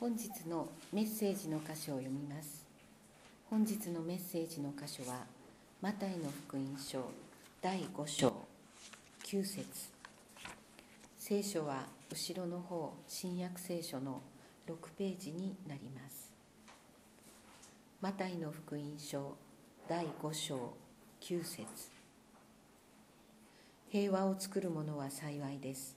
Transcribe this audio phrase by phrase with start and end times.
[0.00, 2.64] 本日のメッセージの箇所を読みます。
[3.50, 5.24] 本日のメッセージの箇所は
[5.82, 7.10] マタイの福音書
[7.60, 8.32] 第5章
[9.24, 9.66] 9節。
[11.16, 14.22] 聖書は後ろの方新約聖書の
[14.68, 16.32] 6ページになります。
[18.00, 19.34] マタイの福音書
[19.88, 20.74] 第5章
[21.22, 21.66] 9節。
[23.88, 25.96] 平和を作る者は幸いです。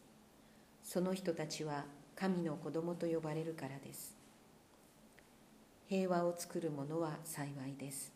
[0.82, 4.16] その人たちは神の子供と呼ばれるからです。
[5.88, 8.12] 平和を作る者は幸いです。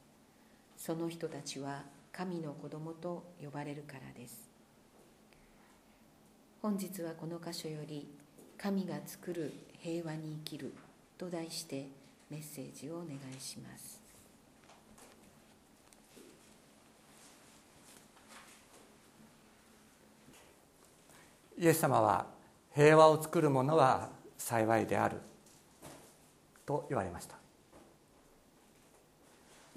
[0.77, 4.49] その人たちは神の子供と呼ばれるからです。
[6.61, 8.07] 本日はこの箇所より
[8.57, 10.73] 神が作る平和に生きる
[11.17, 11.87] と題して
[12.29, 14.01] メッセージをお願いします。
[21.57, 22.34] イエス様は
[22.75, 25.21] 平和を作る者は幸いである。
[26.65, 27.35] と言われました。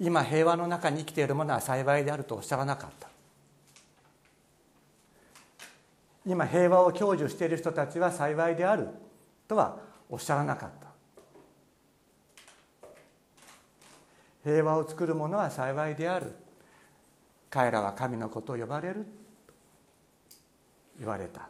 [0.01, 3.07] 今平和の中に生きている者は幸いであるとおっしゃらなかった。
[6.25, 8.89] 今平和を享受している人たちは幸いである。
[9.47, 9.77] とは
[10.09, 10.89] おっしゃらなかった。
[14.43, 16.35] 平和を作る者は幸いである。
[17.49, 18.95] 彼らは神のことを呼ばれる。
[18.95, 19.53] と
[20.99, 21.49] 言われた。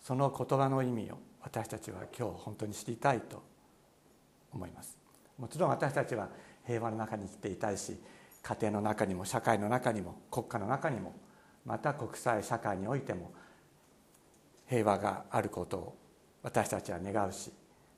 [0.00, 3.42] その言葉の意味を私たちは今日本当に知りたいと
[4.52, 4.98] 思います。
[5.38, 6.28] もちろん私たちは
[6.66, 7.98] 平和の中に生きていたいし
[8.42, 11.14] 家庭の中にも社会の中にも国家の中にも
[11.64, 13.32] また国際社会においても
[14.66, 15.96] 平和があることを
[16.42, 17.50] 私たちは願うし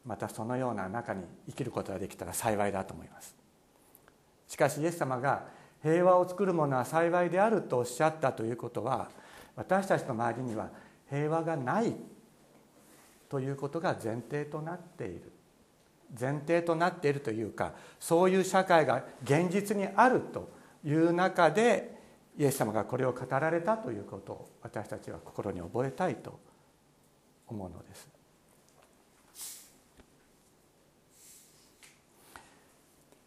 [0.05, 3.37] またそのような中に生きることができたら幸いだと思います。
[4.49, 5.45] しかしイエス様が
[5.83, 9.11] 平和を作るものは幸いであるとおっしゃったということは
[9.57, 10.71] 私たちの周りには
[11.13, 11.95] 平和がない
[13.29, 15.31] ということが前提となっている
[16.19, 20.51] 前提となっているというかそういう社会が現実にあると
[20.83, 22.01] いう中で
[22.39, 26.41] イエス様がこれを語られたということを私たちは心に覚えたいと
[27.47, 28.09] 思うのです。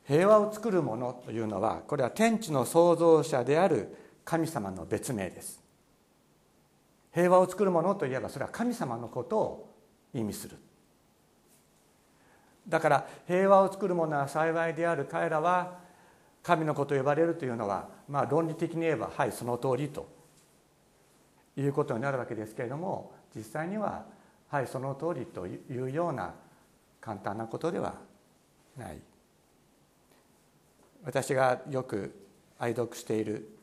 [0.06, 5.65] 平和を作るものというのはこれは天地の創造者である神様の別名です
[7.16, 9.74] 平和を作るものといえばそれは神様のことを
[10.14, 10.58] 意味する。
[12.68, 15.80] だから平和を作るものは幸いである彼らは
[16.44, 20.10] 神の子と呼ばれるというのはまあ論理的に言えばはいその通りと
[21.56, 24.06] いうことになるわけですけれども実際には
[24.50, 26.34] はいその通りというような
[27.00, 27.96] 簡単なことでは
[28.76, 29.00] ない。
[31.06, 32.14] 私がよく
[32.60, 33.55] 愛読している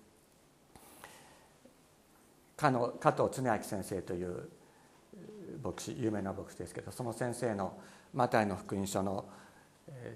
[2.70, 4.48] 加藤恒明先生という
[5.62, 7.78] 牧師有名な牧師ですけどその先生の
[8.14, 9.28] マタイの福音書の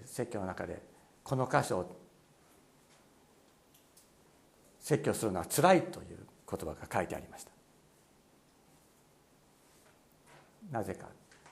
[0.04, 0.82] 説教の中で
[1.24, 1.96] この箇所を
[4.78, 6.18] 説教するのはつらいという
[6.48, 7.50] 言葉が書いてありました。
[10.70, 11.06] なぜか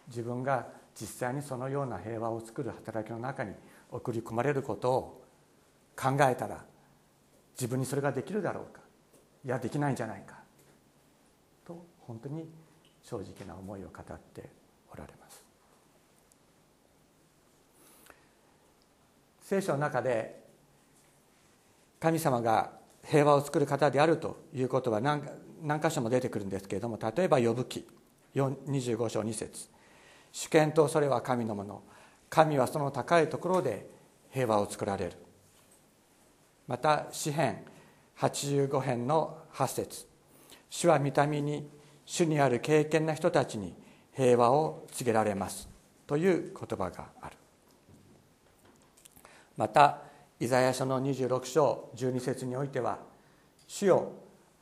[0.08, 3.52] 自分が実際にそのような平和を作る働きの中に
[3.90, 5.24] 送り込まれることを
[5.96, 6.64] 考えたら
[7.56, 8.80] 自分にそれができるだろうか。
[9.44, 10.43] いやできないんじゃないか。
[12.06, 12.48] 本当に
[13.02, 14.48] 正直な思いを語って
[14.92, 15.44] おられます。
[19.42, 20.42] 聖書の中で
[22.00, 22.72] 神様が
[23.04, 25.22] 平和を作る方であるということは何
[25.62, 27.86] 何箇所も出てくるんですけれども例えば呼ぶ記
[28.34, 29.68] 25章2節。
[30.32, 31.82] 主権とそれは神のもの。
[32.28, 33.88] 神はその高いところで
[34.30, 35.12] 平和を作られる。
[36.66, 37.64] また詩編
[38.18, 40.06] 85編の8節。
[40.70, 41.68] 主は見た目に
[42.06, 43.74] 主にある敬虔な人たちに
[44.12, 45.68] 平和を告げられます。
[46.06, 47.36] という言葉がある。
[49.56, 50.02] また
[50.40, 52.98] イザヤ書の26章12節においては
[53.66, 54.12] 「主よ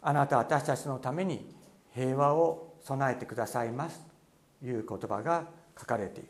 [0.03, 1.55] あなた私たちのために
[1.95, 4.01] 平和を備えてくださいます」
[4.61, 5.47] という言葉が
[5.79, 6.29] 書かれている。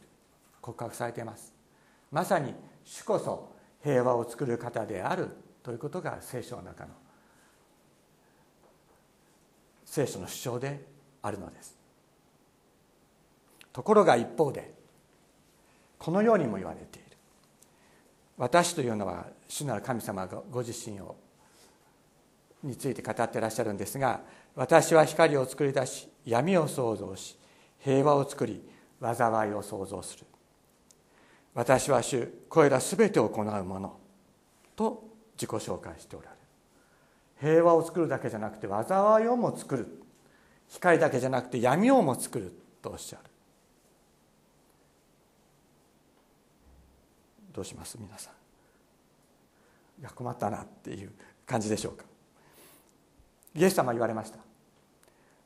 [0.61, 1.53] 告白されています。
[2.11, 2.55] まさに
[2.85, 3.53] 主こそ
[3.83, 5.29] 平和を作る方である
[5.63, 6.95] ということが聖書の中の
[9.85, 10.92] 聖書の主張で
[11.23, 11.77] あるのです。
[13.73, 14.75] ところが一方で
[15.99, 17.17] このようにも言われている。
[18.37, 21.17] 私というのは主なる神様がご自身を
[22.63, 24.21] について語ってらっしゃるんですが
[24.55, 27.37] 私は光を作り出し闇を創造し
[27.79, 28.63] 平和を作り
[29.01, 30.27] 災いを創造する。
[31.55, 33.97] 私は主これら全てを行うもの
[34.75, 35.05] と
[35.35, 36.39] 自己紹介しておられる。
[37.41, 40.02] 平和を作るだけじゃなくて災いをも作る。
[40.73, 43.23] 光だけじゃなくて闇をも作るとおっしゃる。
[47.53, 47.99] どうします？
[48.01, 48.33] 皆さん。
[50.01, 51.13] いや困ったなっていう
[51.47, 52.05] 感じでしょうか。
[53.55, 54.39] イエス様言われました。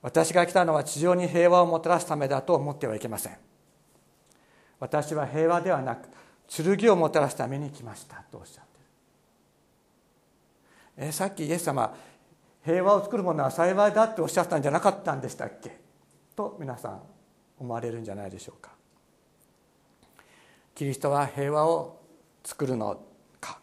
[0.01, 3.37] 私が来たのは地上に平和をもたらすためだと思ってはいけません。
[4.79, 6.09] 私は平和ではなく
[6.49, 8.71] 剣をもたらすために来ましたとおっしゃって
[11.03, 11.09] る。
[11.09, 11.93] えさっきイエス様
[12.67, 15.79] 平和を作るものは幸いだっておっしゃったんじゃなかったんでしたっけ？
[16.35, 17.01] と皆さん
[17.61, 18.73] 思われるんじゃないでしょうか。
[20.75, 22.03] キリストは平和を
[22.43, 23.01] 作るの
[23.41, 23.61] か？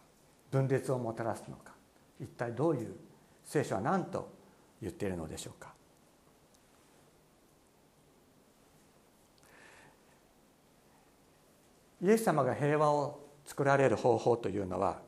[0.50, 1.74] 分裂をもたらすのか？
[2.18, 2.96] 一体どういう
[3.44, 4.32] 聖書は何と
[4.80, 5.74] 言っているのでしょうか？
[12.02, 15.02] イエス様が平和を作られる方法というのは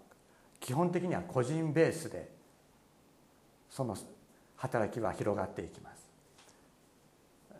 [0.60, 2.35] 基本的には個人ベースで
[3.76, 3.94] その
[4.56, 6.08] 働きは広がっていきます。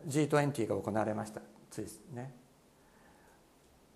[0.07, 1.41] G20 が行われました。
[1.69, 2.33] ついね。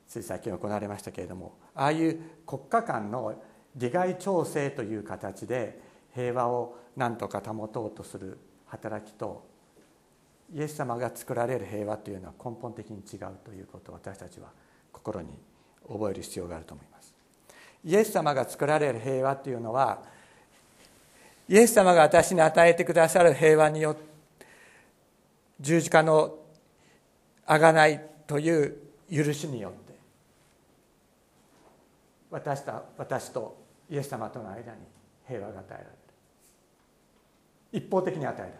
[0.07, 3.41] つい最近行われましたけれどもああいう国家間の
[3.75, 5.79] 利害調整という形で
[6.13, 8.37] 平和を何とか保とうとする
[8.67, 9.47] 働きと
[10.53, 14.49] イエス様が作られる平和というのは根本的に違うということを私たちは
[14.91, 15.29] 心に
[15.87, 17.15] 覚える必要があると思います。
[17.83, 20.03] イエス様が作られる平和というのは
[21.51, 24.01] イエス様が私に与えてくださる平和によって
[25.59, 26.37] 十字架の
[27.45, 28.77] 贖いという
[29.13, 29.93] 許しによって
[32.29, 33.57] 私と私と
[33.89, 34.79] イエス様との間に
[35.27, 35.89] 平和が与えられる。
[37.73, 38.51] 一方的に与えられ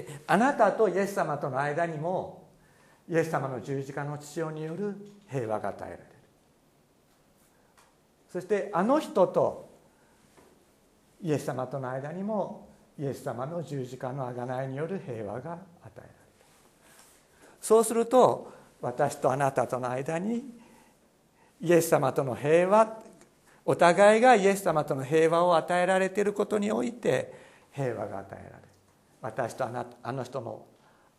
[0.00, 0.06] る。
[0.08, 2.48] であなたとイエス様との間にも
[3.08, 4.96] イエス様の十字架の父親による
[5.30, 6.02] 平和が与えられる。
[8.32, 9.70] そしてあの人と
[11.22, 15.60] イエス様との間にもイエス様の十字架の贖いによる平和が与
[15.96, 16.14] えられる
[17.60, 20.44] そうすると私とあなたとの間に
[21.60, 23.00] イエス様との平和
[23.64, 27.32] お互いがイエス様との平和を与えられていることにおいて
[27.70, 28.50] 平和が与えられる。
[29.20, 30.66] 私とあなあの人の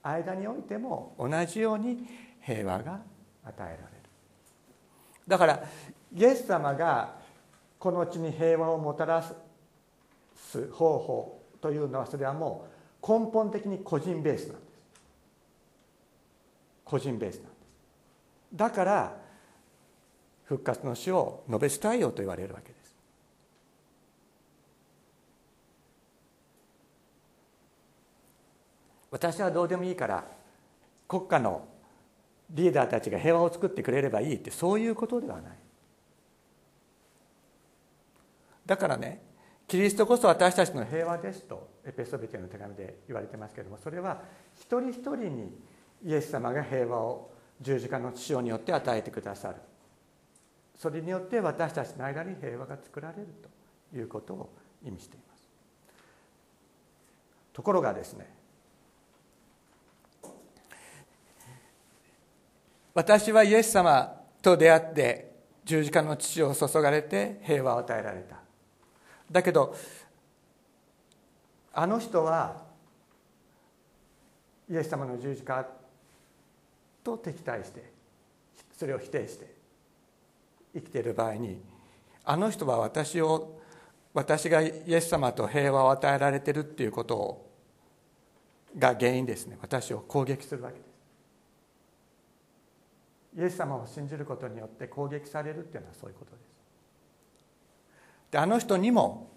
[0.03, 2.05] 間においても同じように
[2.41, 2.99] 平和が
[3.45, 3.79] 与えられる。
[5.25, 5.63] だから
[6.13, 7.15] イエス様が
[7.79, 9.33] この地に平和をもたらす
[10.51, 12.67] す方法というのはそれはも
[13.01, 14.73] う根本的に個人ベースなんです。
[16.85, 17.53] 個人ベースなんです。
[18.53, 19.17] だから
[20.43, 22.95] 復活の死を述べ伝えようと言われるわけです。
[29.09, 30.25] 私はどうでもいいから
[31.07, 31.67] 国家の
[32.49, 35.51] リーダーたちが平和を作ってくれればいいってそういうことではない。
[38.65, 39.21] だからね
[39.73, 44.21] キリストこそ私たちの平和ですとエペソビテの手紙で言われてますけれどもそれは
[44.55, 45.57] 一人一人に
[46.05, 49.55] イエス様が平和を十字架の父親によって与えてくださる。
[50.77, 53.27] それによって私たちの間に平和が作られる
[53.91, 54.53] ということを
[54.85, 55.49] 意味しています。
[57.51, 58.31] ところがですね
[62.93, 65.31] 私はイエス様と出会って
[65.65, 68.42] 十字架の父を注がれて平和を与えられた。
[69.33, 69.75] だけど
[71.73, 72.63] あの人は
[74.69, 75.67] イエス様の十字架
[77.03, 77.91] と敵対して
[78.77, 79.53] それを否定して
[80.73, 81.59] 生きている場合に
[82.23, 83.59] あの人は私を
[84.13, 87.49] 私がイエス様と平和を与えられてるっていうこと
[88.77, 89.57] が原因ですね。
[89.59, 90.87] 私を攻撃するわけです。
[93.35, 96.43] イエス様を信じることによって攻撃されるっていうのはそういうことです。
[98.31, 99.32] であの人にも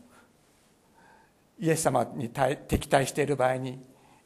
[1.58, 2.30] イエス様に
[2.68, 3.82] 敵対している場合に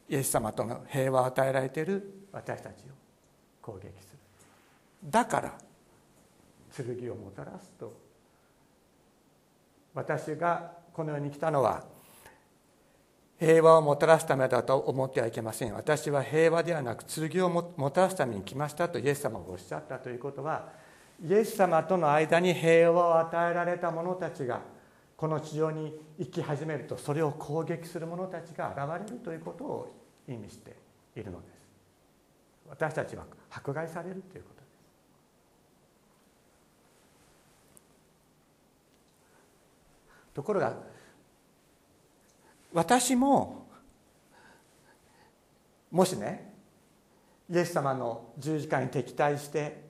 [0.09, 2.91] イエス様との平和を与えられている私たちを
[3.61, 4.19] 攻撃する。
[5.05, 5.57] だから
[6.75, 7.93] 剣をもたらすと
[9.93, 11.83] 私がこの世に来たのは
[13.39, 15.73] 平和をもたらすためだと思ってはいけません。
[15.73, 20.69] 私は平和ではなく剣をもたらすために来ましたとイエス様がおっしゃったということは
[21.23, 24.61] イエス様との間に平和を与えられた者たちが
[25.21, 29.95] この地上に生き始めるとそれを攻撃する者たちが現れるということを
[30.27, 30.75] 意味して
[31.15, 31.61] いるのです。
[32.67, 34.71] 私たちは迫害されるということです。
[40.33, 40.73] ところが
[42.73, 43.67] 私も
[45.91, 46.51] もしね
[47.47, 49.83] イエス様の十字架に敵対して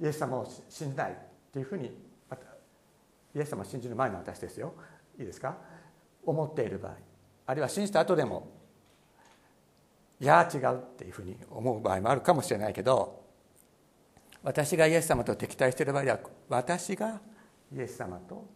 [0.00, 1.14] イエス様を信じないっ
[1.52, 2.12] ていうふうに
[3.34, 4.74] イエス様を信じる前の私ですよ。
[5.18, 5.56] いいですか？
[6.24, 6.94] 思っている場合。
[7.46, 8.48] あるいは信じた後でも
[10.18, 13.22] いや違うっていうふうに思う場合もあるかもしれないけど
[14.42, 17.20] 私がイエス様と敵対している場合では私が
[17.74, 18.48] イエス様と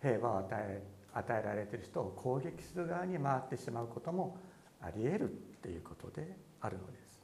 [0.00, 0.82] 平和を与え
[1.12, 4.38] 与えられている人を攻撃する側に回ってしまうことも
[4.80, 5.26] ありえるっ
[5.60, 7.20] ていうことであるのです。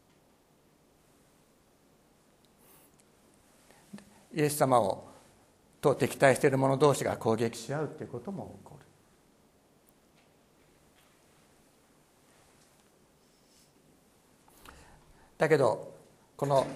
[4.34, 5.12] イエス様を
[5.82, 8.86] と敵対している者同士が攻撃し合うということも起こる。
[15.38, 15.92] だけど
[16.36, 16.66] この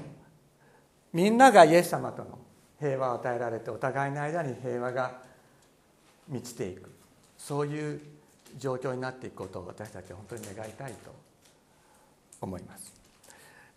[1.12, 2.36] みんながイエス様との
[2.80, 5.20] 平和を与えられてお互いの間に平和が
[6.28, 6.90] 満ちていく
[7.38, 8.00] そういう
[8.58, 11.14] 状況になっていくことを私たちは本当に願いたいと
[12.40, 12.92] 思います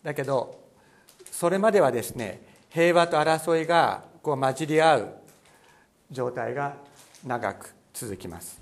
[0.01, 0.59] だけど
[1.31, 5.18] それまではですね平和と争いがこう混じり合う
[6.12, 6.75] 状態が
[7.25, 8.62] 長く続きます。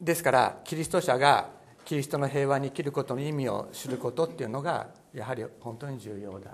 [0.00, 1.50] ですからキリスト者が
[1.84, 6.52] キリストの平和に生きることの意味を知ることっていうのがやはり本当に重要だ。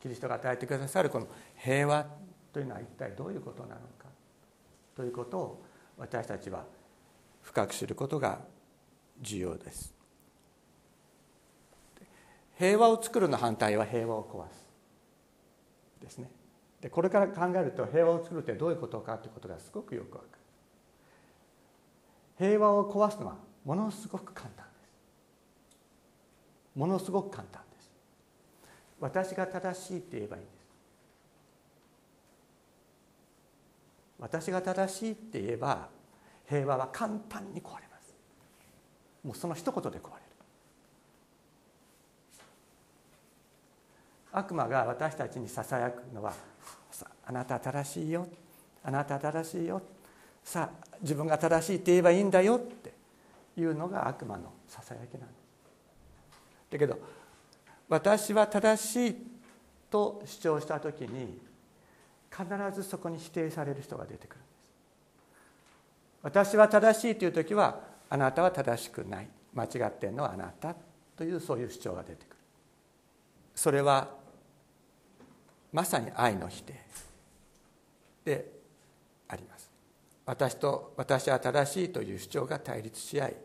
[0.00, 1.26] キリストが与えてくださるこの
[1.56, 2.06] 平和
[2.52, 4.06] というのは一体どういうことなのか
[4.96, 5.62] ということを
[5.98, 6.64] 私たちは
[7.42, 8.40] 深く知ることが
[9.20, 9.94] 重要です。
[12.58, 14.66] 平和を作るの反対は平和を壊す。
[16.02, 16.30] ですね。
[16.80, 20.38] でこれから考えると平和を作るってどういうことかということがすごくよくわかる。
[22.38, 26.78] 平和を壊すのはものすごく簡単です。
[26.78, 27.90] ものすごく簡単です。
[28.98, 30.60] 私が正しいって言えばいいんです。
[34.18, 35.88] 私が正しいって言えば
[36.48, 38.14] 平和は簡単に壊れます。
[39.22, 40.20] もうその一言で壊れる。
[44.32, 46.32] 悪魔が私たちにささやくのは
[47.30, 48.26] あなた正しいよ。
[48.82, 49.80] あなた正しいよ。
[50.42, 52.92] さあ自分が正しいって言えばいいんだよって
[53.56, 56.72] いうのが悪魔のささやきなんです。
[56.72, 56.98] だけど
[57.88, 59.16] 私は正しい
[59.88, 61.38] と主張した時に
[62.36, 64.50] 必ずそこに否定される人が出てくるんです。
[66.22, 69.28] 私は正しいという時はあなたは正しくない。
[69.54, 70.74] 間違ってるのはあなた
[71.16, 72.36] というそういう主張が出てくる。
[73.54, 74.08] それは
[75.72, 76.74] まさに愛の否定。
[78.30, 78.52] で
[79.28, 79.68] あります。
[80.24, 83.36] 私と私は正しいという主張が対立し合い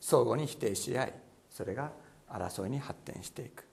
[0.00, 1.14] 相互に否定し合い
[1.48, 1.92] それが
[2.28, 3.64] 争いに発展していく。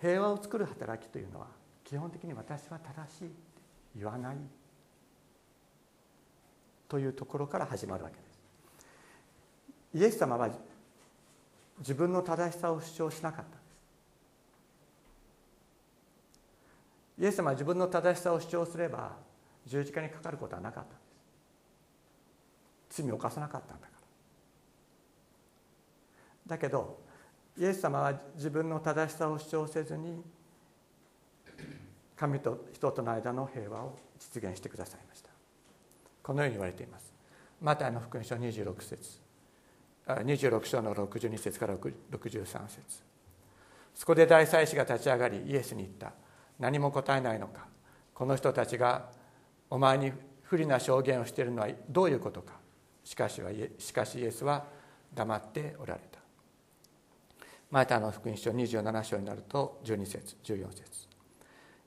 [0.00, 1.46] 平和を作る働きというのは
[1.84, 3.34] 基本的に私は正しいって
[3.96, 4.36] 言わない
[6.88, 8.40] というところから始まるわけです。
[9.94, 10.48] イエス様は
[11.78, 13.62] 自分の正しさを主張しなかったんです
[17.18, 19.16] イエス様は自分の正しさを主張すれば
[19.66, 20.96] 十字架にかかることはなかったんで
[22.90, 23.02] す。
[23.02, 23.98] 罪を犯さなかったんだから。
[26.46, 27.00] だけど
[27.56, 30.22] イエス様は自分の正しさを主張せずに
[32.16, 35.30] 神と人との間の平和を実現してくださいました。
[36.22, 37.12] このように言われています。
[37.60, 39.20] マタイの福音書26節。
[40.06, 43.02] 26章の62節から63節。
[43.94, 46.12] そこで大祭司が立ち上がりイエスに言った。
[46.62, 47.66] 何も答えないのか。
[48.14, 49.10] この人たちが
[49.68, 50.12] お前に
[50.44, 52.52] 不利な証言をしているのはどういうことか。
[53.02, 54.64] しかしはしかしイエスは
[55.12, 56.20] 黙っておられた。
[57.72, 61.08] マタの福音書27章になると12節14節。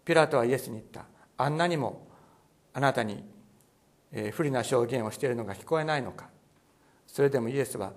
[0.04, 1.06] ピラトはイエスに言った。
[1.38, 2.06] あんなにも
[2.74, 3.24] あなたに
[4.34, 6.28] 不利な証言をしているのが聞こえないのか。
[7.08, 7.94] それでもイエスは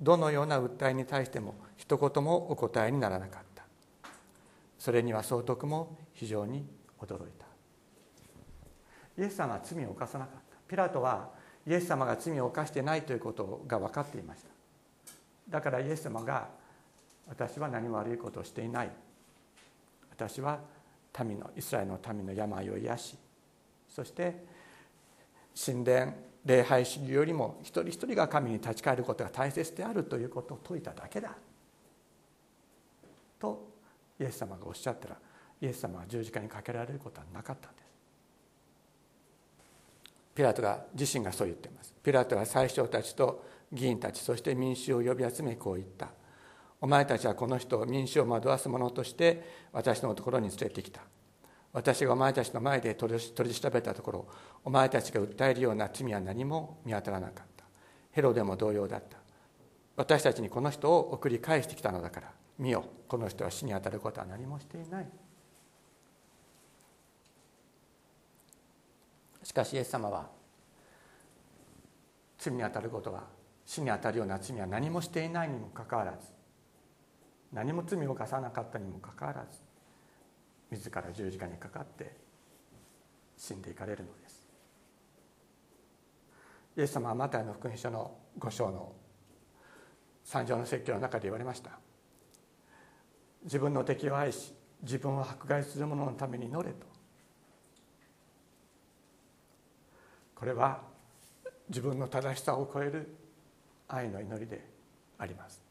[0.00, 3.64] どのような訴えに対しても一言もお答えにならなかった。
[4.76, 6.66] それには総督も非常に
[7.00, 7.46] 驚いた。
[9.16, 10.56] イエス様は罪を犯さなかった。
[10.68, 11.30] ピラトは
[11.66, 14.48] イエス様が罪を犯してないということが分かっていました。
[15.48, 16.48] だからイエス様が
[17.28, 18.90] 私は何も悪いことをしていない。
[20.10, 20.58] 私は
[21.24, 23.18] 民のイスラエルの民の病を癒し
[23.88, 24.44] そして
[25.64, 26.12] 神殿
[26.44, 31.32] 礼拝主義よりも一人一人が神に立ち返ることが大切であるということを説いただけだ。
[33.38, 33.68] と
[34.20, 35.08] イエス様がおっしゃった。
[35.08, 35.16] ら
[35.60, 37.86] イエス様は十字架にかけられることはなかったんです。
[40.34, 41.94] ピラトが自身がそう言っています。
[42.02, 46.10] ピラトは宰相たちと議員たちそして民衆を呼び集めこう言った。
[46.80, 51.00] お前たちはこの人を民衆を惑わす者として私のところに連れてきた。
[51.72, 53.20] 私がお前たちの前で取り
[53.54, 54.28] 調べたところ
[54.64, 57.64] お前たちが訴えるような罪は何も見当たらなかった。
[58.12, 59.16] ヘロでも同様だった。
[59.96, 62.84] 私たちにこの人を送り返してきたのだから見よ。
[63.08, 65.08] この人は死に当たることは何もしていない。
[69.46, 70.26] しかしイエス様は
[72.36, 73.22] 罪に当たることは
[73.64, 76.32] 死に当たるような罪は何もしていないにもかかわらず
[77.52, 79.60] 何も罪を犯さなかったにもかかわらず
[80.72, 82.16] 自ら十字架にかかって
[83.36, 84.48] 死んでいかれるのです。
[86.76, 88.92] イエス様はマタイの福音書の5章の
[90.24, 91.70] 三条の説教の中で言われました。
[93.44, 96.95] 自分の敵を愛し自分を迫害する者のために祈れと。
[100.36, 100.82] これは
[101.68, 103.08] 自分の正しさを超える
[103.88, 104.64] 愛の祈りで
[105.18, 105.64] あります。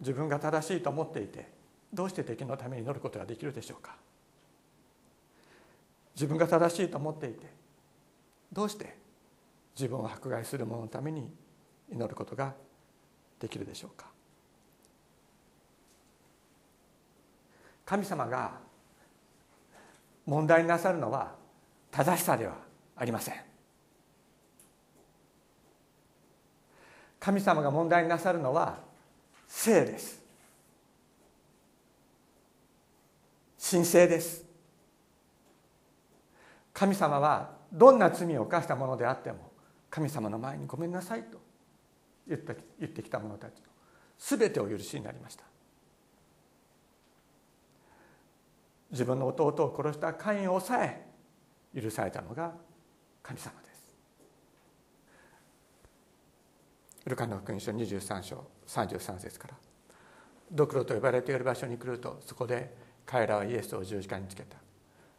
[0.00, 1.48] 自分が正しいと思っていて
[1.92, 3.96] どうして敵のために祈ることができるでしょうか？
[6.14, 7.46] 自分が正しいと思っていて
[8.52, 8.96] どうして
[9.74, 11.30] 自分を迫害する者のために
[11.90, 12.54] 祈ることが
[13.38, 14.06] できるでしょうか？
[17.84, 18.65] 神様が
[20.26, 21.34] 問題になさるのは
[21.90, 22.54] 正しさでは
[22.96, 23.34] ありません。
[27.18, 28.78] 神様が問題になさるのは
[29.48, 30.22] 性です。
[33.70, 34.44] 神聖です。
[36.72, 39.50] 神様はどんな罪を犯したものであっても
[39.88, 41.38] 神様の前にごめんなさいと
[42.28, 43.66] 言って言ってきた者たちの
[44.18, 45.45] 全てを許しになりました。
[48.90, 51.06] 自分の弟を殺したカインを抑え
[51.80, 52.54] 許されたのが
[53.22, 53.76] 神様です。
[57.06, 59.54] ルカの福音書23章33節から。
[60.50, 62.72] ドクロと呼ばれている場所に来るとそこで
[63.04, 64.56] 彼らはイエスを十字架につけた。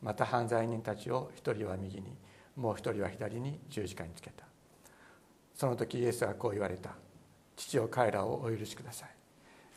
[0.01, 2.15] また犯罪人たちを一人は右に
[2.55, 4.45] もう一人は左に十字架につけた。
[5.53, 6.91] その時イエスはこう言われた。
[7.55, 9.09] 父を彼らをお許しください。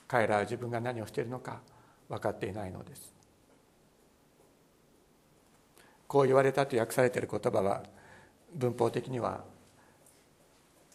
[0.07, 1.61] 彼らは自分が何をしているのか
[2.09, 3.20] 分かっていないのです。
[6.11, 7.85] こう言われたと訳されている言葉は
[8.53, 9.45] 文法的には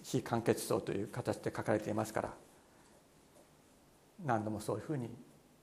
[0.04, 2.34] 非完結層という形で書かれていますから
[4.26, 5.10] 何度もそういうふうに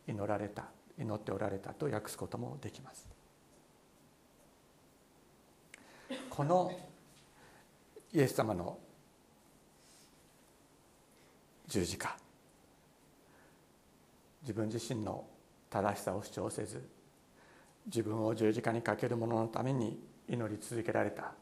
[0.09, 0.65] 祈られた
[0.99, 3.07] 祈っておられたと訳すこともできます。
[6.31, 6.73] この
[8.15, 8.79] イエス様の
[11.69, 12.17] 十字架
[14.41, 15.27] 自分自身の
[15.69, 17.02] 正しさを主張せず
[17.87, 21.33] 自分を十字架にかける者のために祈り続けられた。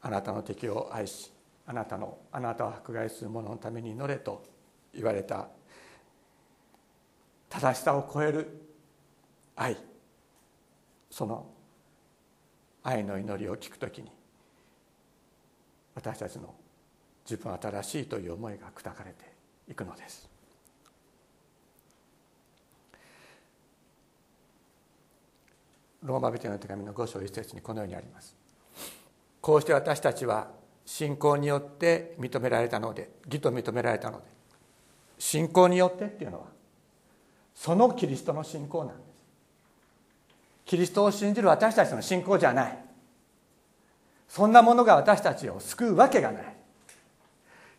[0.00, 1.32] あなたの敵を愛し
[1.64, 4.44] あなたのあなたを迫害する者のために祈れと
[4.94, 5.48] 言われた。
[7.48, 8.48] 正しさを超える
[9.54, 9.76] 愛
[11.10, 11.46] その
[12.82, 14.10] 愛の祈りを聞くときに
[15.94, 16.54] 私たちの
[17.28, 19.30] 自分は正しいという思いが砕かれて
[19.68, 20.31] いくのです。
[26.02, 28.36] ローマ人の手紙の5章1節にこのようにあります。
[29.40, 30.48] こうして私たちは
[30.84, 34.24] 信仰によって認められたので義と認められたので
[35.18, 36.46] 信仰によってっていうのは
[37.54, 39.06] そのキリストの信仰なんです。
[40.64, 42.78] キリストを信じる私たちの信仰じゃない。
[44.28, 46.56] そんなものが私たちを救うわけがない。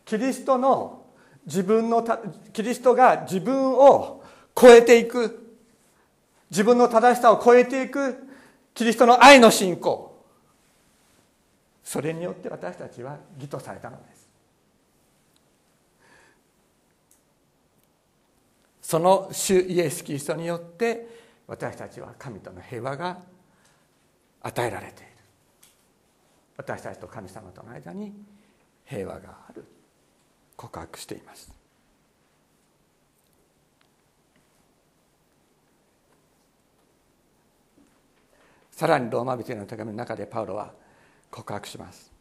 [0.06, 1.04] キリストの
[1.46, 2.06] 自分の
[2.54, 4.24] キリストが自分を
[4.56, 5.43] 超えていく。
[6.54, 8.16] 自分の正しさを超えていく
[8.76, 10.24] キリストの愛の信仰。
[11.84, 14.30] それによって私たちは義とされたのです。
[18.84, 21.08] その主イエス・キリストによって
[21.48, 23.18] 私たちは神との平和が
[24.44, 25.12] 与えられている。
[26.58, 28.14] 私たちと神様との間に
[28.86, 29.66] 平和がある。
[30.56, 31.63] 告白しています。
[38.74, 40.74] さらにローマ人への手紙の中でパウロは
[41.30, 42.12] 告白します。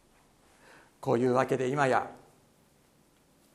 [1.00, 2.10] こういうわけで今や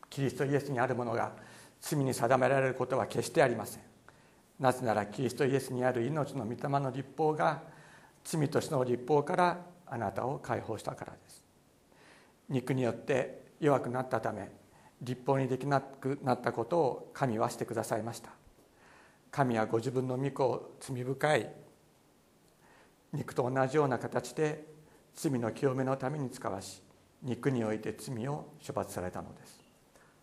[0.10, 1.32] キリストイエスにあるものが
[1.80, 3.84] 罪に定められることは決してありません。
[4.60, 7.62] なぜならキリストイエスにある命の御霊の立法が
[8.24, 11.44] 罪としての立法からあなたを解放したからです。
[12.50, 14.50] 肉によって弱くなったため
[15.04, 18.32] 立法にできなくなったことを神はしてくださいました。
[19.30, 21.67] 神はご自分の御子を罪深い
[23.14, 24.66] 肉と同じような形で
[25.16, 26.82] 罪の清めのために使わし
[27.24, 29.64] 肉において罪を処罰されたのです。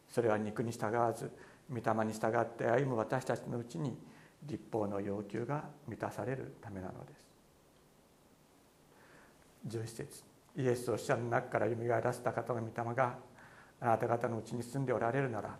[0.09, 1.31] それは肉に従わず
[1.69, 3.99] 御霊に従って歩む私たちのうちに
[4.45, 7.25] 立法の要求が満たされるためなのです。
[9.67, 10.23] 11節
[10.57, 13.17] イエスを死者の中からよみがえらせた方の御霊が
[13.81, 15.57] あなた方のうちに住んでおられるなら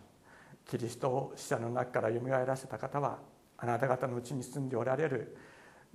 [0.65, 3.19] キリストを死者の中からよみがえらせた方は
[3.57, 5.35] あなた方のうちに住んでおられる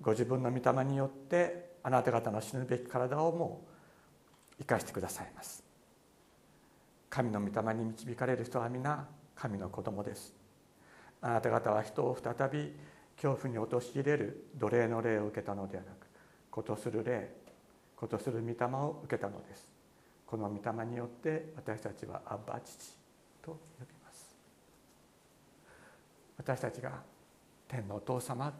[0.01, 3.63] ご自分の御霊によってあなた方の死ぬべき体をも
[4.53, 5.63] う生かしてくださいます。
[7.09, 10.35] 神の御霊に導かれる人は皆神の子供です。
[11.23, 12.73] あなた方は人を再び
[13.17, 16.07] 恐怖に陥れる奴隷の霊を受けたのではなく
[16.51, 17.35] ことする霊
[17.95, 19.71] ことする御霊を受けたのです。
[20.25, 22.97] この御霊によって私たちはアッバ父
[23.43, 24.35] と呼びます。
[26.39, 27.03] 私たちが
[27.69, 28.51] 天のお父様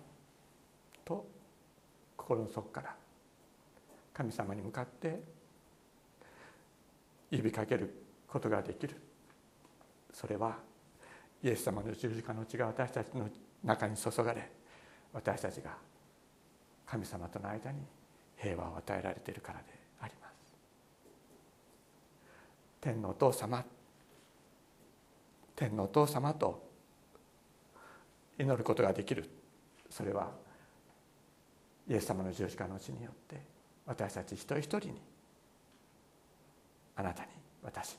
[1.11, 1.27] と
[2.17, 2.95] 心の底から
[4.15, 5.21] 神様に向かって
[7.33, 7.93] 呼びかける
[8.29, 8.97] ことができる。
[10.13, 10.57] それは
[11.43, 13.29] イエス様の十字架の血が私たちの
[13.65, 14.51] 中に注がれ
[15.13, 15.71] 私たちが
[16.87, 17.79] 神様との間に
[18.37, 19.65] 平和を与えられているからで
[20.01, 20.35] あります。
[22.81, 23.65] 天のお父様
[25.57, 26.69] 天のお父様と
[28.39, 29.29] 祈ることができる。
[29.89, 30.31] それは
[31.91, 33.43] イエス様の十字架の血によって
[33.85, 35.03] 私たち一人一人に
[36.95, 37.29] あなたに
[37.65, 37.99] 私に。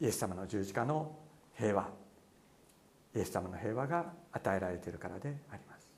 [0.00, 1.16] イエス様の十字架の
[1.58, 1.88] 平和。
[3.16, 5.88] イエス様の平和が与えられているからであります。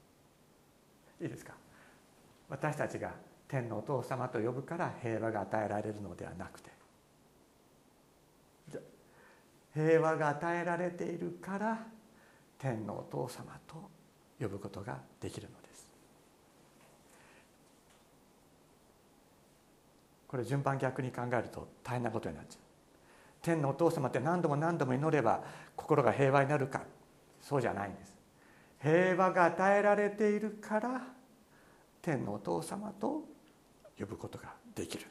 [1.21, 1.53] いいですか？
[2.49, 3.13] 私たちが
[3.47, 6.71] 天のお父様と呼ぶから平和が与えられるのではなくて
[9.75, 11.87] 平和が与えられているから
[12.59, 13.77] 天のお父様と
[14.41, 15.87] 呼ぶことができるのです。
[20.27, 22.61] これ順番逆に考えると大変なことになっちゃう。
[23.41, 25.43] 天のお父様って何度も何度も祈れば
[25.77, 26.83] 心が平和になるか。
[27.41, 28.17] そうじゃないんです。
[28.83, 31.03] 平和が与えられているから
[32.03, 33.23] 天のお父様と
[33.99, 35.07] 呼ぶことができる。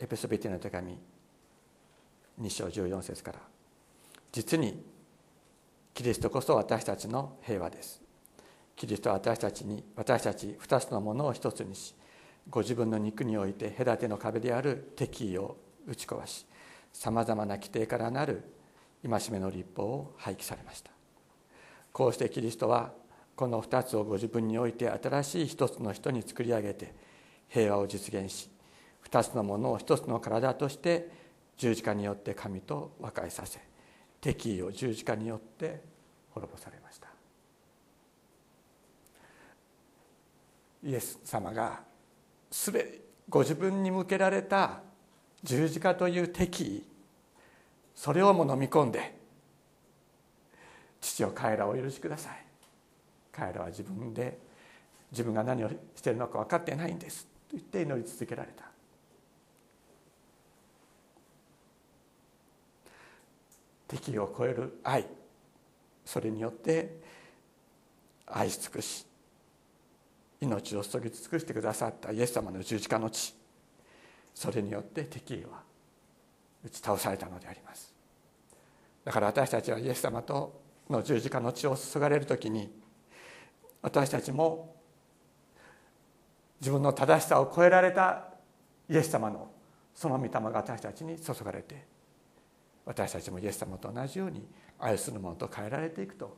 [0.00, 0.96] エペソビティの手紙
[2.40, 3.38] 2章14節から
[4.30, 4.84] 実に
[5.98, 8.00] キリストこそ私たちの平和です。
[8.76, 11.92] キリストは私たちに私たち2つのものを一つにし
[12.48, 15.56] ご自分の肉において隔ての壁である敵意を
[15.88, 16.46] 打ち壊し
[16.92, 18.44] さまざまな規定からなる
[19.02, 20.92] 戒めの立法を廃棄されました。
[21.92, 22.92] こうしてキリストは
[23.34, 26.94] この2つをご自分において新しい一つの人に作り上げて
[27.48, 28.48] 平和を実現し
[29.10, 31.10] 2つのものを一つの体として
[31.56, 33.58] 十字架によって神と和解させ
[34.20, 35.80] 敵意を十字架によって
[36.30, 37.08] 滅ぼされました。
[40.84, 41.80] イエス様が
[42.50, 44.80] すべご自分に向けられた
[45.42, 46.84] 十字架という敵意
[47.94, 49.18] それをも飲み込んで
[51.00, 52.44] 父を彼らを許しください。
[53.32, 54.38] 彼らは自分で
[55.12, 58.67] 自分が何をしているのか分かってないんですと言って祈り続けられた。
[63.88, 65.06] 敵を超える愛。
[66.04, 67.00] それによって
[68.26, 69.04] 愛し尽くし
[70.40, 73.34] 命を注ぎ尽くしてくださったイエス様の十字架の血
[74.34, 75.62] それによって敵意は
[76.64, 77.92] 打ち倒されたのであります。
[79.04, 82.70] だから私たちはイエス様との十字架の血を注がれる時に
[83.82, 84.76] 私たちも
[86.60, 88.24] 自分の正しさを超えられた
[88.88, 89.50] イエス様の
[89.94, 91.97] その御霊が私たちに注がれて
[92.88, 94.48] 私たちもイエス様と同じように
[94.78, 96.34] 愛するものと変えられていくと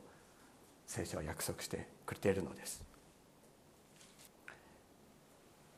[0.85, 2.83] 聖書は約束してくれているのです。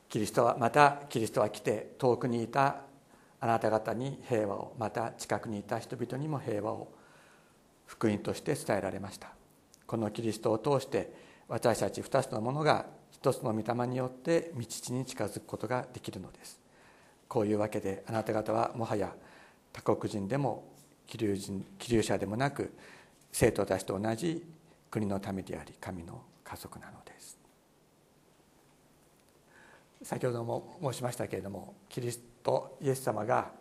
[0.09, 2.77] キリストはまたキリストは来て遠くにいた
[3.39, 6.91] あなた方に平和をまた近くにいた人々にも平和を
[7.85, 9.27] 福音として伝えられました。
[9.85, 11.13] このキリストを通して
[11.47, 16.59] 私たち2つのものが一つの御霊によって道地に近づくことができるのです。
[17.27, 19.13] こういうわけであなた方はもはや
[19.73, 20.63] 他国人でも
[21.07, 22.71] 気流人気流者でもなく
[23.31, 24.45] 生徒たちと同じ
[24.89, 27.37] 国の民であり神の家族なのです。
[30.03, 33.51] 先ほども申しましたけれどもキリストイエス様が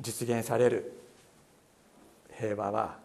[0.00, 0.92] 実現される
[2.38, 2.98] 平和は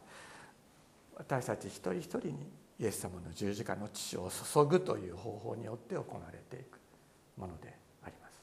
[1.16, 6.80] 私たち一人一人にイエス様の十字架の血を注ぐという方法によって行われていく
[7.38, 8.42] ものであります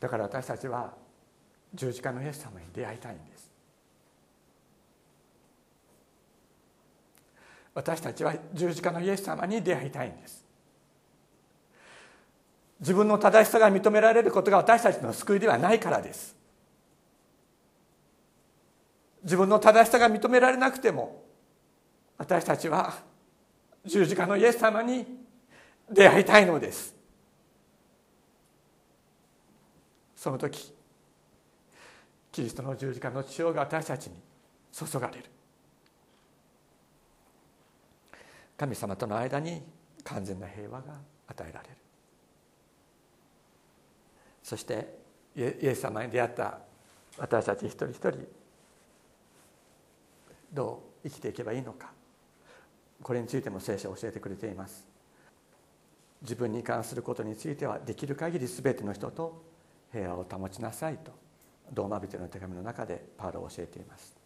[0.00, 0.92] だから私たちは
[1.74, 3.50] 十字架のイエス様に出会いたいんです。
[7.74, 10.44] 私たちは十字架のイエス様に出会いたいんです。
[12.80, 16.36] 自分の正しさが認められることが私たちの救いではないからです。
[19.22, 21.24] 自分の正しさが認められなくても
[22.16, 22.94] 私たちは
[23.84, 25.06] 十字架のイエス様に
[25.90, 26.97] 出会いたいのです。
[30.18, 30.74] その時
[32.32, 34.14] キリストの十字架の血潮が私たちに
[34.72, 35.24] 注がれる。
[38.56, 39.62] 神様との間に
[40.02, 40.94] 完全な平和が
[41.28, 41.74] 与えられる。
[44.42, 44.98] そして
[45.36, 46.58] イエス様に出会った
[47.16, 48.18] 私たち一人一人
[50.52, 51.92] どう生きていけばいいのか。
[53.04, 54.84] これについても聖書を教えてくれています。
[56.22, 59.46] 自分に関することについてはできる限り全ての人と
[59.92, 61.12] 平和を保ちなさいと
[61.72, 64.16] ローマ人の手紙の中でパウロは教えています。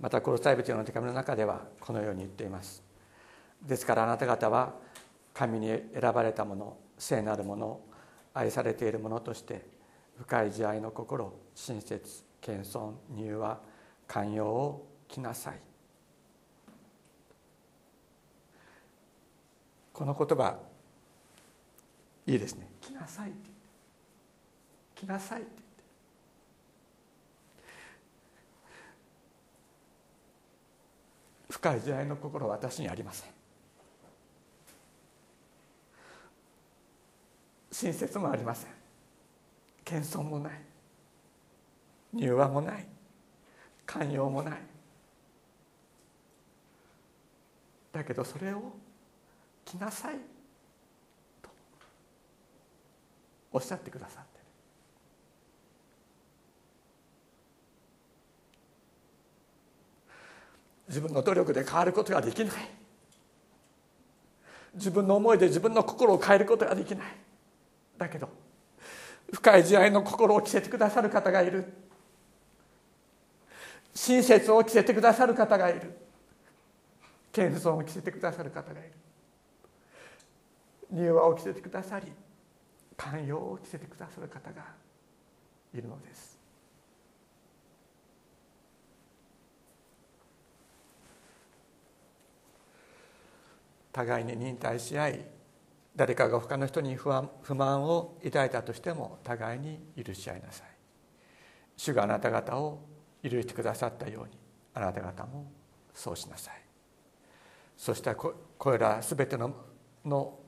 [0.00, 2.82] またコロサイ人の手紙の中ではこのように言っています。
[3.62, 4.74] ですからあなた方は
[5.32, 7.80] 神に選ばれたもの聖なるもの
[8.34, 9.64] 愛されているものとして
[10.18, 13.60] 深い慈愛の心親切謙遜柔和
[14.06, 15.60] 寛容を着なさい。
[19.92, 20.58] この言葉
[22.26, 22.68] いいですね。
[22.80, 23.51] 着なさいって。
[25.06, 25.84] なさいって言って。
[31.50, 33.30] 深い慈愛の心は私にありません。
[37.70, 38.70] 親切もありません。
[39.84, 40.52] 謙遜もない。
[42.14, 42.86] 柔和もない。
[43.86, 44.72] 寛容もない。
[47.92, 48.72] だけどそれを
[49.64, 50.16] 来なさい
[51.42, 51.50] と
[53.52, 54.40] おっしゃってくださって
[60.88, 62.54] 自分の努力で変わることができない。
[64.74, 67.06] 自分の思いで自分の心を変えることができない。
[67.98, 68.28] だけど
[69.32, 71.72] 深い慈愛の心を着せてくださる方がいる。
[73.94, 75.98] 親切を着せてくださる方がいる。
[77.32, 78.92] 謙遜を着せてくださる方がいる。
[80.92, 82.12] 柔和を着せてくださり
[82.98, 84.62] 寛容を着せてくださる方が
[85.74, 86.31] いるのです。
[93.92, 95.24] 互いに忍耐し合い
[95.94, 100.66] 誰かが他の人に不安不満を抱いたとしても互いに許し合いなさい。
[101.76, 102.80] 主があなた方を
[103.22, 104.38] 許してくださったように
[104.74, 105.50] あなた方も
[105.94, 106.54] そうしなさい。
[107.76, 108.34] そしてこ
[108.70, 109.54] れら全ての
[110.04, 110.38] の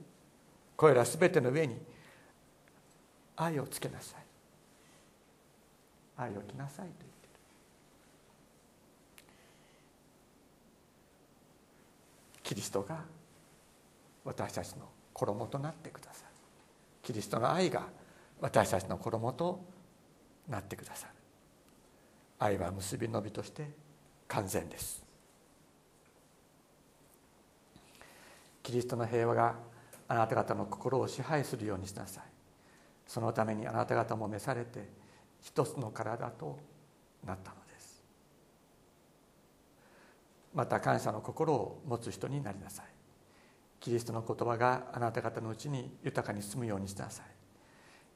[0.77, 1.79] これら全ての上に
[3.37, 4.25] 愛をつけなさい。
[6.17, 7.33] 愛を着なさいと言ってる。
[12.43, 13.05] キリストが
[14.25, 16.27] 私たちの衣となってくださる。
[17.03, 17.89] キリストの愛が
[18.41, 19.65] 私たちの衣と
[20.49, 21.13] なってくださる。
[22.39, 23.71] 愛は結びのびとして
[24.29, 25.05] 完全です。
[28.63, 29.55] キリストの平和が
[30.09, 32.25] あなた方の心を支配するようにしなさい。
[33.07, 34.89] そのためにあなた方も召されて
[35.43, 36.59] 一つの体と
[37.25, 38.03] なったのです。
[40.55, 42.94] また感謝の心を持つ人になりなさい。
[43.85, 47.27] キリストの言葉があなた方のうちに豊かに住むようにしなさい。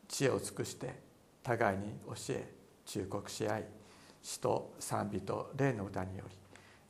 [0.08, 0.94] 知恵を尽くして
[1.42, 2.50] 互いに教え
[2.86, 3.64] 忠告し合い
[4.22, 6.34] 死と賛美と霊の歌により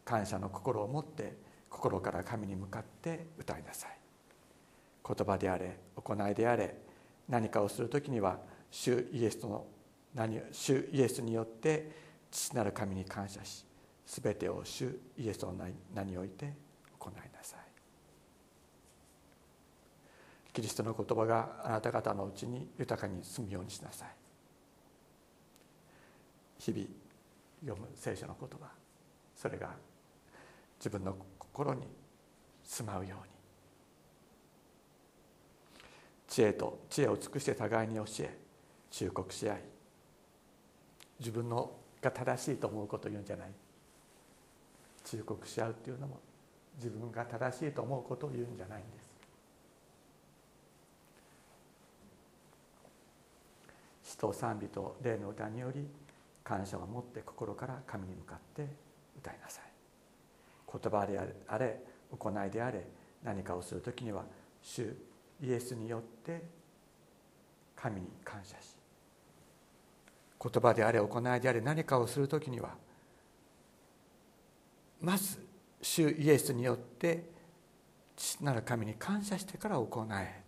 [0.05, 1.37] 感謝の心を持って
[1.69, 3.99] 心から神に向かって歌いなさい。
[5.05, 6.77] 言葉であれ行いであれ
[7.29, 8.39] 何かをする時には
[8.71, 9.67] 主イエスとの
[10.15, 11.91] 何主イエスによって
[12.31, 13.65] 父なる神に感謝し
[14.07, 15.53] 全てを主イエスの
[15.93, 16.55] 名において
[16.97, 17.58] 行いなさい。
[20.59, 24.09] キリストの言葉があなた方のうちに豊かに住むようにしなさい。
[26.59, 26.85] 日々
[27.65, 28.67] 読む聖書の言葉
[29.37, 29.71] それが
[30.81, 31.87] 自分の心に
[32.65, 33.31] 住まうように。
[36.27, 38.37] 知恵と知恵を尽くして互いに教え
[38.91, 39.63] 忠告し合い
[41.21, 41.71] 自分の
[42.03, 43.49] が正しいと思うことを言うんじゃない。
[45.05, 46.19] 忠告し合うっていうのも
[46.79, 49.08] 自分が正しいと思うことを言うんじゃないんです。
[54.19, 55.87] と賛美と霊の歌により
[56.45, 58.67] 感謝を持って心から神に向かって
[59.17, 59.65] 歌いなさい。
[60.71, 62.87] 言葉であれ行いであれ
[63.23, 64.25] 何かをする時には
[64.63, 64.95] 主
[65.41, 66.43] イエスによって
[67.75, 68.77] 神に感謝し
[70.41, 72.75] 言葉であれ行いであれ何かをする時には
[75.01, 75.39] まず
[75.81, 77.31] 主イエスによって
[78.17, 80.48] 父なる神に感謝してから行え。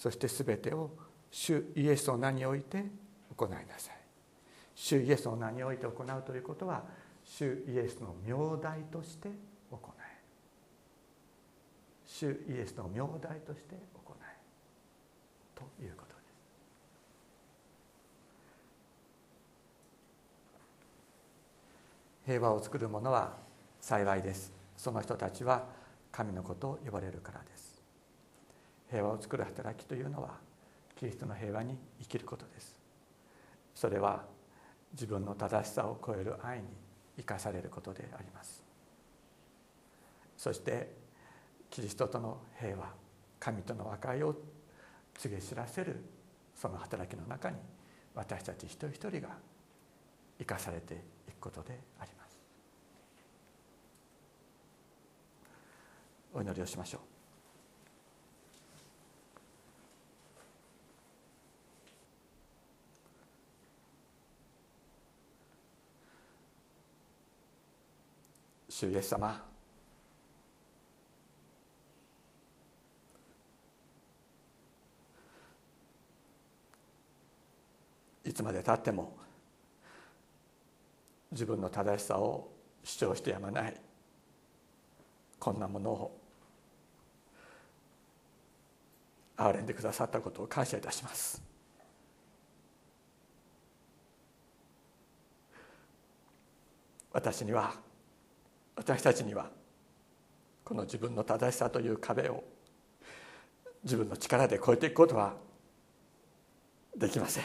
[0.00, 0.90] そして全てを
[1.30, 2.86] 主イエスの名において
[3.36, 3.96] 行いなさい。
[4.74, 6.84] 主イエスの名において行うということは
[7.22, 9.28] 主イエスの名代として
[9.70, 10.02] 行え。
[12.06, 14.38] 主イエスの名代として行え。
[15.54, 16.34] ということです。
[22.24, 23.36] 平和を作る者は
[23.82, 24.50] 幸いです。
[24.78, 25.66] その人たちは
[26.10, 27.79] 神のことを呼ばれるからです。
[28.90, 30.38] 平和を作る働きというのは
[30.96, 32.78] キリストの平和に生きることです。
[33.74, 34.24] それは
[34.92, 36.64] 自分の正しさを超える愛に
[37.16, 38.62] 生かされることであります。
[40.36, 40.92] そして
[41.70, 42.92] キリストとの平和
[43.38, 44.34] 神との和解を
[45.14, 46.04] 告げ知らせる
[46.54, 47.56] その働きの中に
[48.14, 49.28] 私たち一人一人が
[50.38, 50.94] 生かされて
[51.28, 52.38] いくことであります。
[56.34, 57.19] お祈りをしましょう。
[68.80, 69.44] 主イエス様。
[78.24, 79.18] いつまでたっても
[81.30, 82.50] 自分の正しさを
[82.82, 83.78] 主張してやまない。
[85.38, 86.18] こんなものを
[89.36, 91.42] 憐れんでくださったことを感謝いたします。
[97.12, 97.89] 私には
[98.80, 99.50] 私たちには
[100.64, 102.42] この自分の正しさという壁を
[103.84, 105.34] 自分の力で越えていくことは
[106.96, 107.44] できません。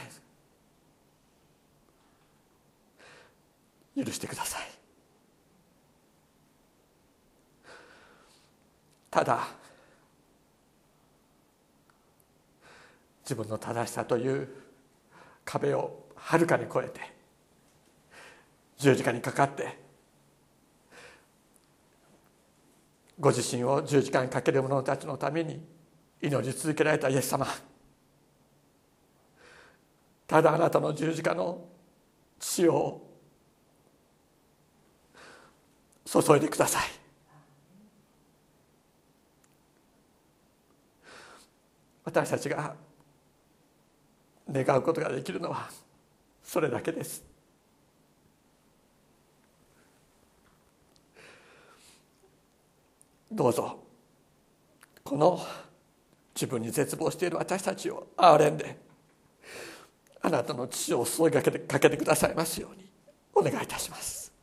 [4.01, 4.61] 許してください。
[9.11, 9.45] ただ
[13.23, 14.47] 自分の正しさという
[15.43, 17.01] 壁をはるかに越えて
[18.77, 19.83] 十字架にかかって
[23.19, 25.65] ご自身を十字架にかける者たちのために
[26.21, 27.47] 祈り続けられたイエス様。
[30.27, 31.65] ただあなたの十字架の
[32.39, 33.01] 血を
[36.05, 36.83] 注いでください。
[42.03, 42.75] 私たちが
[44.51, 45.69] 願うことができるのは
[46.43, 47.34] それだけです。
[53.35, 53.83] どうぞ。
[55.03, 55.39] この
[56.33, 58.77] 自分に絶望している私たちを憐れんで
[60.21, 62.89] あなたの父を注いかけてかけてくださいますように
[63.33, 64.33] お願いいたします。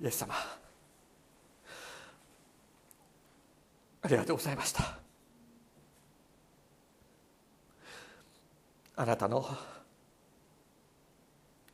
[0.00, 0.34] イエス様
[4.02, 4.98] ありがとうございました。
[8.94, 9.44] あなたの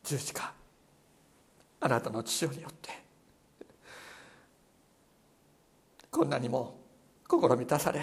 [0.04, 0.52] 十字架。
[1.80, 3.02] あなたの父によって。
[6.10, 6.78] こんなにも
[7.26, 8.02] 心満たされ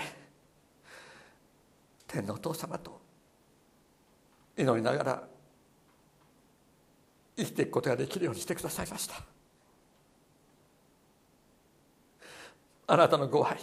[2.07, 2.99] 天皇お父様と
[4.57, 5.27] 祈りながら
[7.37, 9.15] 生きていくことができるようにしてくださいました。
[12.87, 13.59] あなたのご愛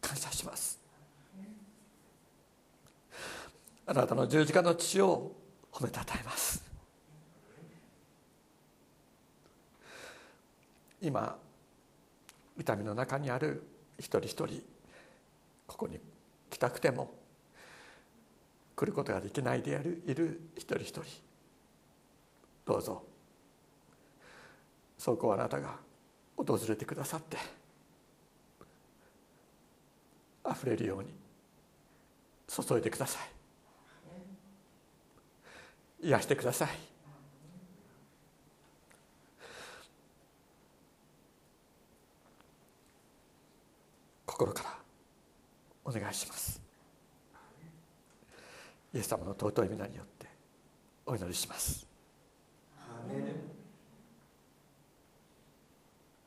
[0.00, 0.80] 感謝します。
[3.84, 5.32] あなたの十字架の血を
[5.76, 6.64] 褒めたたえます。
[11.02, 11.36] 今
[12.58, 13.62] 痛みの中にある
[13.98, 14.62] 一人一人
[15.66, 16.00] ここに
[16.48, 17.12] 来たくても
[18.74, 21.02] 来ることができないであるいる一人一人。
[22.64, 23.04] どうぞ。
[24.96, 25.76] そこをあなたが
[26.38, 27.36] 訪れてくださって
[30.42, 31.12] あふれるように
[32.48, 33.35] 注いでください。
[36.06, 36.68] 癒してください。
[44.24, 44.78] 心から
[45.84, 46.62] お願いします。
[48.94, 50.26] イエス様の尊い皆によって
[51.06, 51.84] お祈りします。